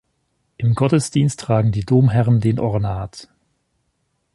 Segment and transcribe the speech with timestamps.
[0.57, 3.29] Im Gottesdienst tragen die Domherren den Ornat.